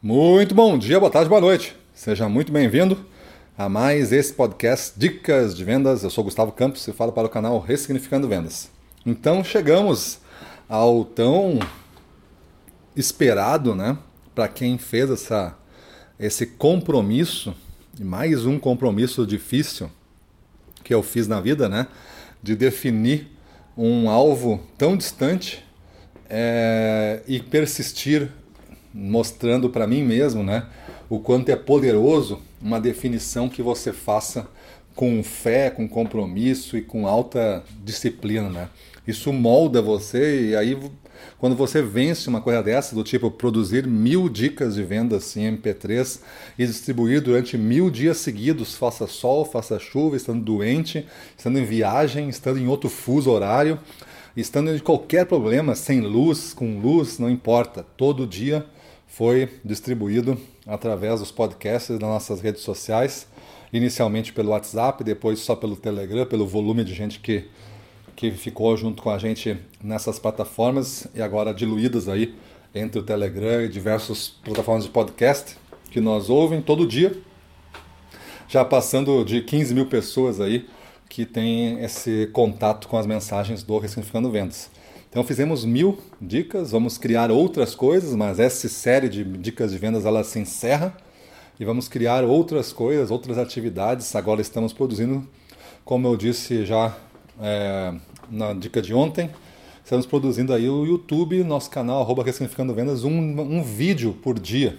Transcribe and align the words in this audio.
Muito 0.00 0.54
bom 0.54 0.78
dia, 0.78 1.00
boa 1.00 1.10
tarde, 1.10 1.28
boa 1.28 1.40
noite. 1.40 1.74
Seja 1.92 2.28
muito 2.28 2.52
bem-vindo 2.52 3.04
a 3.58 3.68
mais 3.68 4.12
esse 4.12 4.32
podcast 4.32 4.92
Dicas 4.96 5.56
de 5.56 5.64
Vendas. 5.64 6.04
Eu 6.04 6.10
sou 6.10 6.22
Gustavo 6.22 6.52
Campos 6.52 6.86
e 6.86 6.92
falo 6.92 7.10
para 7.10 7.26
o 7.26 7.28
canal 7.28 7.58
Ressignificando 7.58 8.28
Vendas. 8.28 8.70
Então 9.04 9.42
chegamos 9.42 10.20
ao 10.68 11.04
tão 11.04 11.58
esperado, 12.94 13.74
né, 13.74 13.98
para 14.36 14.46
quem 14.46 14.78
fez 14.78 15.10
essa, 15.10 15.58
esse 16.16 16.46
compromisso, 16.46 17.52
e 17.98 18.04
mais 18.04 18.46
um 18.46 18.56
compromisso 18.56 19.26
difícil 19.26 19.90
que 20.84 20.94
eu 20.94 21.02
fiz 21.02 21.26
na 21.26 21.40
vida, 21.40 21.68
né, 21.68 21.88
de 22.40 22.54
definir 22.54 23.26
um 23.76 24.08
alvo 24.08 24.60
tão 24.78 24.96
distante 24.96 25.64
é, 26.30 27.20
e 27.26 27.40
persistir 27.40 28.30
mostrando 28.98 29.70
para 29.70 29.86
mim 29.86 30.02
mesmo, 30.02 30.42
né, 30.42 30.66
o 31.08 31.20
quanto 31.20 31.50
é 31.50 31.56
poderoso 31.56 32.40
uma 32.60 32.80
definição 32.80 33.48
que 33.48 33.62
você 33.62 33.92
faça 33.92 34.48
com 34.94 35.22
fé, 35.22 35.70
com 35.70 35.88
compromisso 35.88 36.76
e 36.76 36.82
com 36.82 37.06
alta 37.06 37.62
disciplina, 37.84 38.50
né? 38.50 38.68
Isso 39.06 39.32
molda 39.32 39.80
você 39.80 40.50
e 40.50 40.56
aí 40.56 40.76
quando 41.38 41.54
você 41.54 41.80
vence 41.80 42.28
uma 42.28 42.40
coisa 42.40 42.62
dessa, 42.62 42.94
do 42.94 43.04
tipo 43.04 43.30
produzir 43.30 43.86
mil 43.86 44.28
dicas 44.28 44.74
de 44.74 44.82
vendas 44.82 45.36
em 45.36 45.56
MP3 45.56 46.20
e 46.58 46.66
distribuir 46.66 47.22
durante 47.22 47.56
mil 47.56 47.90
dias 47.90 48.18
seguidos, 48.18 48.76
faça 48.76 49.06
sol, 49.06 49.44
faça 49.44 49.78
chuva, 49.78 50.16
estando 50.16 50.44
doente, 50.44 51.06
estando 51.36 51.58
em 51.58 51.64
viagem, 51.64 52.28
estando 52.28 52.58
em 52.58 52.66
outro 52.66 52.90
fuso 52.90 53.30
horário, 53.30 53.78
estando 54.36 54.74
em 54.74 54.78
qualquer 54.78 55.26
problema, 55.26 55.74
sem 55.74 56.00
luz, 56.00 56.52
com 56.52 56.80
luz, 56.80 57.18
não 57.18 57.30
importa, 57.30 57.86
todo 57.96 58.26
dia 58.26 58.66
foi 59.08 59.48
distribuído 59.64 60.38
através 60.66 61.20
dos 61.20 61.32
podcasts 61.32 61.90
das 61.90 62.08
nossas 62.08 62.40
redes 62.40 62.62
sociais, 62.62 63.26
inicialmente 63.72 64.32
pelo 64.32 64.50
WhatsApp, 64.50 65.02
depois 65.02 65.40
só 65.40 65.56
pelo 65.56 65.74
Telegram, 65.74 66.26
pelo 66.26 66.46
volume 66.46 66.84
de 66.84 66.94
gente 66.94 67.18
que, 67.18 67.48
que 68.14 68.30
ficou 68.30 68.76
junto 68.76 69.02
com 69.02 69.10
a 69.10 69.18
gente 69.18 69.58
nessas 69.82 70.18
plataformas 70.18 71.08
e 71.14 71.22
agora 71.22 71.52
diluídas 71.52 72.08
aí 72.08 72.34
entre 72.74 73.00
o 73.00 73.02
Telegram 73.02 73.62
e 73.62 73.68
diversas 73.68 74.28
plataformas 74.28 74.84
de 74.84 74.90
podcast 74.90 75.56
que 75.90 76.00
nós 76.00 76.28
ouvem 76.28 76.60
todo 76.60 76.86
dia, 76.86 77.16
já 78.46 78.64
passando 78.64 79.24
de 79.24 79.40
15 79.40 79.74
mil 79.74 79.86
pessoas 79.86 80.38
aí 80.38 80.68
que 81.08 81.24
têm 81.24 81.82
esse 81.82 82.28
contato 82.32 82.86
com 82.86 82.98
as 82.98 83.06
mensagens 83.06 83.62
do 83.62 83.78
Ressignificando 83.78 84.30
Vendas. 84.30 84.70
Então 85.10 85.24
fizemos 85.24 85.64
mil 85.64 85.98
dicas, 86.20 86.70
vamos 86.70 86.98
criar 86.98 87.30
outras 87.30 87.74
coisas, 87.74 88.14
mas 88.14 88.38
essa 88.38 88.68
série 88.68 89.08
de 89.08 89.24
dicas 89.24 89.72
de 89.72 89.78
vendas 89.78 90.04
ela 90.04 90.22
se 90.22 90.38
encerra 90.38 90.94
e 91.58 91.64
vamos 91.64 91.88
criar 91.88 92.24
outras 92.24 92.74
coisas, 92.74 93.10
outras 93.10 93.38
atividades. 93.38 94.14
Agora 94.14 94.42
estamos 94.42 94.74
produzindo, 94.74 95.26
como 95.82 96.06
eu 96.06 96.14
disse 96.14 96.66
já 96.66 96.94
é, 97.40 97.94
na 98.30 98.52
dica 98.52 98.82
de 98.82 98.92
ontem, 98.92 99.30
estamos 99.82 100.04
produzindo 100.04 100.52
aí 100.52 100.68
o 100.68 100.84
YouTube, 100.84 101.42
nosso 101.42 101.70
canal 101.70 102.02
arroba 102.02 102.22
Ressignificando 102.22 102.74
Vendas, 102.74 103.02
um, 103.02 103.10
um 103.10 103.62
vídeo 103.62 104.12
por 104.22 104.38
dia. 104.38 104.78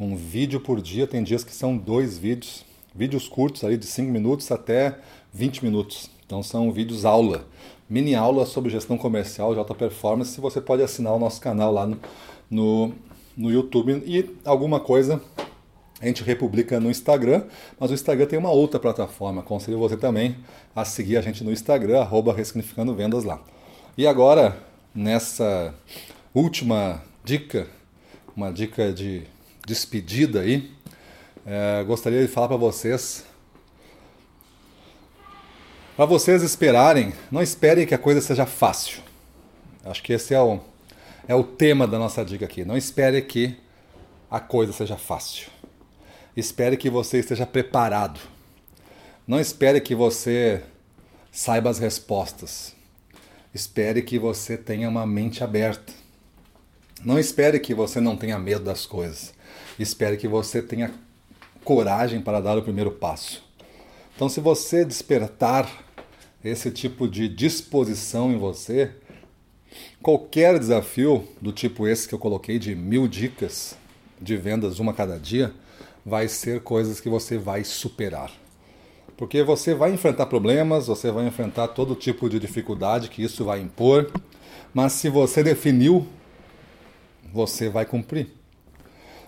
Um 0.00 0.16
vídeo 0.16 0.60
por 0.60 0.80
dia, 0.80 1.06
tem 1.06 1.22
dias 1.22 1.44
que 1.44 1.54
são 1.54 1.76
dois 1.76 2.16
vídeos, 2.16 2.64
vídeos 2.94 3.28
curtos 3.28 3.62
aí 3.64 3.76
de 3.76 3.84
5 3.84 4.10
minutos 4.10 4.50
até 4.50 4.98
20 5.30 5.62
minutos. 5.62 6.10
Então 6.24 6.42
são 6.42 6.72
vídeos 6.72 7.04
aula 7.04 7.46
mini 7.92 8.14
aula 8.14 8.46
sobre 8.46 8.70
gestão 8.70 8.96
comercial 8.96 9.52
de 9.52 9.58
alta 9.58 9.74
performance. 9.74 10.40
Você 10.40 10.62
pode 10.62 10.82
assinar 10.82 11.12
o 11.12 11.18
nosso 11.18 11.38
canal 11.38 11.70
lá 11.70 11.86
no, 11.86 11.98
no, 12.50 12.92
no 13.36 13.50
YouTube 13.50 14.02
e 14.06 14.34
alguma 14.46 14.80
coisa 14.80 15.20
a 16.00 16.06
gente 16.06 16.24
republica 16.24 16.80
no 16.80 16.90
Instagram, 16.90 17.44
mas 17.78 17.90
o 17.90 17.94
Instagram 17.94 18.24
tem 18.24 18.38
uma 18.38 18.50
outra 18.50 18.80
plataforma. 18.80 19.42
Aconselho 19.42 19.78
você 19.78 19.94
também 19.94 20.36
a 20.74 20.86
seguir 20.86 21.18
a 21.18 21.20
gente 21.20 21.44
no 21.44 21.52
Instagram, 21.52 22.00
arroba 22.00 22.32
Ressignificando 22.32 22.94
Vendas 22.94 23.24
lá. 23.24 23.40
E 23.96 24.06
agora, 24.06 24.56
nessa 24.94 25.74
última 26.34 27.02
dica, 27.22 27.68
uma 28.34 28.50
dica 28.50 28.90
de 28.90 29.24
despedida 29.66 30.40
aí, 30.40 30.72
é, 31.44 31.84
gostaria 31.84 32.22
de 32.22 32.28
falar 32.28 32.48
para 32.48 32.56
vocês 32.56 33.26
para 35.96 36.06
vocês 36.06 36.42
esperarem, 36.42 37.12
não 37.30 37.42
esperem 37.42 37.86
que 37.86 37.94
a 37.94 37.98
coisa 37.98 38.20
seja 38.20 38.46
fácil. 38.46 39.02
Acho 39.84 40.02
que 40.02 40.12
esse 40.12 40.32
é 40.34 40.40
o, 40.40 40.60
é 41.28 41.34
o 41.34 41.44
tema 41.44 41.86
da 41.86 41.98
nossa 41.98 42.24
dica 42.24 42.44
aqui. 42.44 42.64
Não 42.64 42.76
espere 42.76 43.20
que 43.22 43.56
a 44.30 44.40
coisa 44.40 44.72
seja 44.72 44.96
fácil. 44.96 45.50
Espere 46.36 46.76
que 46.76 46.88
você 46.88 47.18
esteja 47.18 47.44
preparado. 47.44 48.18
Não 49.26 49.38
espere 49.38 49.80
que 49.80 49.94
você 49.94 50.62
saiba 51.30 51.68
as 51.68 51.78
respostas. 51.78 52.74
Espere 53.54 54.00
que 54.00 54.18
você 54.18 54.56
tenha 54.56 54.88
uma 54.88 55.06
mente 55.06 55.44
aberta. 55.44 55.92
Não 57.04 57.18
espere 57.18 57.60
que 57.60 57.74
você 57.74 58.00
não 58.00 58.16
tenha 58.16 58.38
medo 58.38 58.64
das 58.64 58.86
coisas. 58.86 59.34
Espere 59.78 60.16
que 60.16 60.26
você 60.26 60.62
tenha 60.62 60.90
coragem 61.64 62.20
para 62.20 62.40
dar 62.40 62.56
o 62.56 62.62
primeiro 62.62 62.92
passo. 62.92 63.44
Então, 64.22 64.28
se 64.28 64.40
você 64.40 64.84
despertar 64.84 65.68
esse 66.44 66.70
tipo 66.70 67.08
de 67.08 67.28
disposição 67.28 68.30
em 68.30 68.38
você, 68.38 68.92
qualquer 70.00 70.60
desafio 70.60 71.26
do 71.40 71.50
tipo 71.50 71.88
esse 71.88 72.06
que 72.06 72.14
eu 72.14 72.20
coloquei 72.20 72.56
de 72.56 72.72
mil 72.72 73.08
dicas 73.08 73.76
de 74.20 74.36
vendas 74.36 74.78
uma 74.78 74.94
cada 74.94 75.18
dia, 75.18 75.52
vai 76.06 76.28
ser 76.28 76.60
coisas 76.60 77.00
que 77.00 77.08
você 77.08 77.36
vai 77.36 77.64
superar. 77.64 78.30
Porque 79.16 79.42
você 79.42 79.74
vai 79.74 79.92
enfrentar 79.92 80.26
problemas, 80.26 80.86
você 80.86 81.10
vai 81.10 81.26
enfrentar 81.26 81.66
todo 81.66 81.96
tipo 81.96 82.30
de 82.30 82.38
dificuldade 82.38 83.08
que 83.08 83.24
isso 83.24 83.44
vai 83.44 83.60
impor, 83.60 84.08
mas 84.72 84.92
se 84.92 85.08
você 85.08 85.42
definiu, 85.42 86.06
você 87.32 87.68
vai 87.68 87.84
cumprir. 87.84 88.28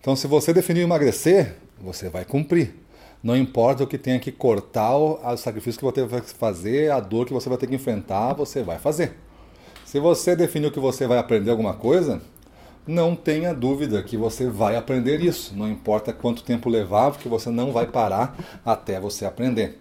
Então, 0.00 0.16
se 0.16 0.26
você 0.26 0.52
definiu 0.52 0.82
emagrecer, 0.82 1.54
você 1.80 2.08
vai 2.08 2.24
cumprir. 2.24 2.89
Não 3.22 3.36
importa 3.36 3.84
o 3.84 3.86
que 3.86 3.98
tenha 3.98 4.18
que 4.18 4.32
cortar, 4.32 4.96
o 4.96 5.36
sacrifício 5.36 5.78
que 5.78 5.84
você 5.84 6.04
vai 6.04 6.22
fazer, 6.22 6.90
a 6.90 7.00
dor 7.00 7.26
que 7.26 7.32
você 7.32 7.48
vai 7.48 7.58
ter 7.58 7.66
que 7.66 7.74
enfrentar, 7.74 8.32
você 8.32 8.62
vai 8.62 8.78
fazer. 8.78 9.16
Se 9.84 10.00
você 10.00 10.34
definiu 10.34 10.70
que 10.72 10.80
você 10.80 11.06
vai 11.06 11.18
aprender 11.18 11.50
alguma 11.50 11.74
coisa, 11.74 12.22
não 12.86 13.14
tenha 13.14 13.52
dúvida 13.52 14.02
que 14.02 14.16
você 14.16 14.48
vai 14.48 14.74
aprender 14.74 15.20
isso. 15.20 15.54
Não 15.54 15.68
importa 15.68 16.12
quanto 16.12 16.42
tempo 16.42 16.70
levar, 16.70 17.10
porque 17.10 17.28
você 17.28 17.50
não 17.50 17.72
vai 17.72 17.86
parar 17.86 18.60
até 18.64 18.98
você 18.98 19.26
aprender. 19.26 19.78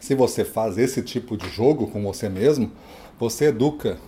Se 0.00 0.14
você 0.14 0.44
faz 0.44 0.78
esse 0.78 1.02
tipo 1.02 1.36
de 1.36 1.48
jogo 1.48 1.88
com 1.88 2.02
você 2.02 2.28
mesmo, 2.28 2.72
você 3.18 3.46
educa 3.46 3.98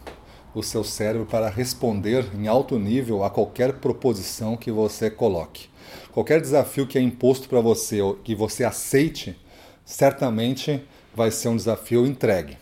o 0.54 0.62
seu 0.62 0.82
cérebro 0.82 1.26
para 1.26 1.48
responder 1.48 2.26
em 2.34 2.48
alto 2.48 2.78
nível 2.78 3.24
a 3.24 3.30
qualquer 3.30 3.74
proposição 3.74 4.56
que 4.56 4.70
você 4.70 5.10
coloque. 5.10 5.68
Qualquer 6.12 6.40
desafio 6.40 6.86
que 6.86 6.98
é 6.98 7.00
imposto 7.00 7.48
para 7.48 7.60
você, 7.60 7.98
que 8.22 8.34
você 8.34 8.64
aceite, 8.64 9.36
certamente 9.84 10.82
vai 11.14 11.30
ser 11.30 11.48
um 11.48 11.56
desafio 11.56 12.06
entregue. 12.06 12.56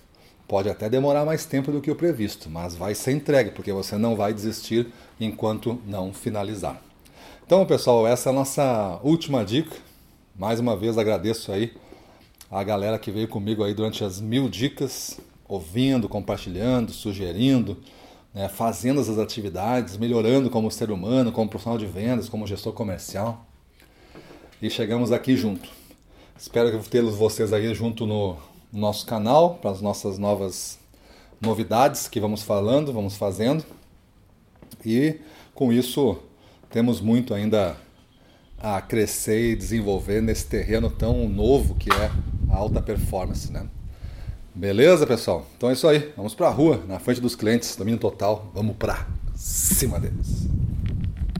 Pode 0.49 0.69
até 0.69 0.89
demorar 0.89 1.25
mais 1.25 1.45
tempo 1.45 1.73
do 1.73 1.81
que 1.81 1.91
o 1.91 1.97
previsto, 1.97 2.51
mas 2.51 2.75
vai 2.75 2.95
ser 2.95 3.13
entregue, 3.13 3.53
porque 3.53 3.73
você 3.73 3.97
não 3.97 4.15
vai 4.15 4.35
desistir 4.35 4.93
enquanto 5.19 5.81
não 5.87 6.13
finalizar. 6.13 6.83
Então, 7.47 7.65
pessoal, 7.65 8.07
essa 8.07 8.29
é 8.29 8.33
a 8.33 8.35
nossa 8.35 9.01
última 9.03 9.45
dica. 9.45 9.77
Mais 10.37 10.61
uma 10.61 10.77
vez 10.77 10.99
agradeço 10.99 11.53
aí 11.53 11.73
a 12.51 12.63
galera 12.63 12.99
que 12.99 13.11
veio 13.11 13.29
comigo 13.29 13.65
aí 13.65 13.73
durante 13.73 14.05
as 14.05 14.21
mil 14.21 14.49
dicas, 14.49 15.19
ouvindo, 15.49 16.09
compartilhando, 16.09 16.93
sugerindo 16.93 17.79
né, 18.35 18.49
fazendo 18.49 19.01
essas 19.01 19.19
atividades, 19.19 19.97
melhorando 19.97 20.49
como 20.49 20.71
ser 20.71 20.91
humano, 20.91 21.33
como 21.33 21.49
profissional 21.49 21.79
de 21.79 21.87
vendas, 21.87 22.29
como 22.29 22.47
gestor 22.47 22.73
comercial. 22.73 23.47
E 24.61 24.71
chegamos 24.71 25.13
aqui 25.13 25.37
junto. 25.37 25.69
Espero 26.39 26.83
tê-los 26.85 27.15
vocês 27.15 27.53
aí 27.53 27.75
junto 27.75 28.07
no 28.07 28.37
nosso 28.73 29.05
canal 29.07 29.57
para 29.57 29.71
as 29.71 29.81
nossas 29.81 30.19
novas 30.19 30.79
novidades 31.41 32.09
que 32.09 32.21
vamos 32.21 32.43
falando, 32.43 32.93
vamos 32.93 33.17
fazendo. 33.17 33.65
E 34.85 35.21
com 35.55 35.73
isso 35.73 36.19
temos 36.71 37.01
muito 37.01 37.35
ainda 37.35 37.77
a 38.59 38.81
crescer 38.81 39.53
e 39.53 39.57
desenvolver 39.57 40.23
nesse 40.23 40.47
terreno 40.47 40.89
tão 40.89 41.29
novo 41.29 41.75
que 41.75 41.93
é 41.93 42.11
a 42.49 42.57
alta 42.57 42.81
performance, 42.81 43.53
né? 43.53 43.69
Beleza, 44.55 45.07
pessoal? 45.07 45.47
Então 45.57 45.71
é 45.71 45.73
isso 45.73 45.89
aí. 45.89 46.13
Vamos 46.17 46.35
para 46.35 46.49
a 46.49 46.51
rua, 46.51 46.83
na 46.87 46.99
frente 46.99 47.21
dos 47.21 47.35
clientes, 47.35 47.75
domínio 47.75 47.99
total. 47.99 48.51
Vamos 48.55 48.77
para 48.77 49.07
cima 49.35 49.99
deles. 49.99 50.47